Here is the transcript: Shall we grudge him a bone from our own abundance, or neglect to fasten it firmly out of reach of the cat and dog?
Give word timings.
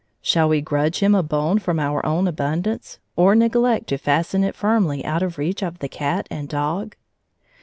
Shall 0.19 0.49
we 0.49 0.61
grudge 0.61 0.97
him 1.01 1.13
a 1.13 1.21
bone 1.21 1.59
from 1.59 1.79
our 1.79 2.03
own 2.03 2.27
abundance, 2.27 2.97
or 3.15 3.35
neglect 3.35 3.85
to 3.89 3.99
fasten 3.99 4.43
it 4.43 4.55
firmly 4.55 5.05
out 5.05 5.21
of 5.21 5.37
reach 5.37 5.61
of 5.61 5.77
the 5.77 5.87
cat 5.87 6.25
and 6.31 6.49
dog? 6.49 6.95